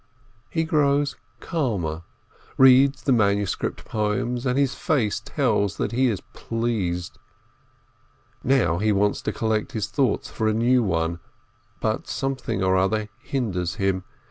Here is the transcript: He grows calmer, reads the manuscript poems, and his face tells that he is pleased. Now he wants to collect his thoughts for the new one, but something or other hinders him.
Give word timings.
He 0.49 0.63
grows 0.63 1.15
calmer, 1.39 2.01
reads 2.57 3.03
the 3.03 3.11
manuscript 3.11 3.85
poems, 3.85 4.47
and 4.47 4.57
his 4.57 4.73
face 4.73 5.19
tells 5.23 5.77
that 5.77 5.91
he 5.91 6.07
is 6.07 6.21
pleased. 6.33 7.19
Now 8.43 8.79
he 8.79 8.91
wants 8.91 9.21
to 9.21 9.31
collect 9.31 9.73
his 9.73 9.85
thoughts 9.89 10.27
for 10.27 10.51
the 10.51 10.57
new 10.57 10.81
one, 10.81 11.19
but 11.81 12.07
something 12.07 12.63
or 12.63 12.77
other 12.77 13.09
hinders 13.21 13.75
him. 13.75 14.03